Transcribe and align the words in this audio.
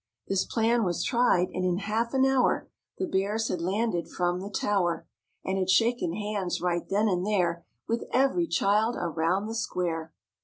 This 0.27 0.45
plan 0.45 0.83
was 0.83 1.03
tried 1.03 1.49
and 1.49 1.63
in 1.63 1.77
half 1.77 2.15
an 2.15 2.25
hour 2.25 2.67
The 2.97 3.05
Bears 3.05 3.49
had 3.49 3.61
landed 3.61 4.09
from 4.09 4.39
the 4.39 4.49
tower 4.49 5.05
^ 5.07 5.09
And 5.47 5.59
had 5.59 5.69
shaken 5.69 6.13
hands 6.15 6.59
right 6.59 6.89
then 6.89 7.07
and 7.07 7.23
there 7.23 7.67
With 7.87 8.05
every 8.11 8.47
child 8.47 8.95
around 8.97 9.45
the 9.45 9.53
square. 9.53 10.11